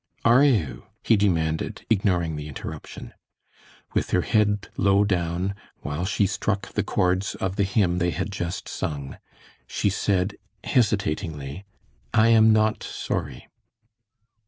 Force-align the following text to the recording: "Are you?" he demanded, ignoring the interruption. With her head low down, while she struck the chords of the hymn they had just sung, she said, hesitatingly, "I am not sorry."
"Are 0.25 0.43
you?" 0.43 0.85
he 1.03 1.15
demanded, 1.15 1.85
ignoring 1.91 2.35
the 2.35 2.47
interruption. 2.47 3.13
With 3.93 4.09
her 4.09 4.23
head 4.23 4.67
low 4.75 5.03
down, 5.03 5.53
while 5.81 6.05
she 6.05 6.25
struck 6.25 6.69
the 6.73 6.81
chords 6.81 7.35
of 7.35 7.55
the 7.55 7.63
hymn 7.63 7.99
they 7.99 8.09
had 8.09 8.31
just 8.31 8.67
sung, 8.67 9.17
she 9.67 9.91
said, 9.91 10.37
hesitatingly, 10.63 11.65
"I 12.15 12.29
am 12.29 12.51
not 12.51 12.81
sorry." 12.81 13.47